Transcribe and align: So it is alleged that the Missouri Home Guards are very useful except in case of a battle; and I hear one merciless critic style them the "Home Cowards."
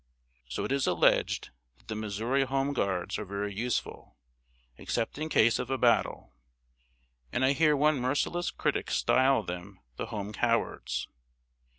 So 0.49 0.65
it 0.65 0.71
is 0.71 0.87
alleged 0.87 1.51
that 1.77 1.87
the 1.87 1.93
Missouri 1.93 2.43
Home 2.43 2.73
Guards 2.73 3.19
are 3.19 3.23
very 3.23 3.53
useful 3.53 4.17
except 4.75 5.19
in 5.19 5.29
case 5.29 5.59
of 5.59 5.69
a 5.69 5.77
battle; 5.77 6.33
and 7.31 7.45
I 7.45 7.51
hear 7.53 7.75
one 7.77 7.99
merciless 7.99 8.49
critic 8.49 8.89
style 8.89 9.43
them 9.43 9.79
the 9.97 10.07
"Home 10.07 10.33
Cowards." 10.33 11.07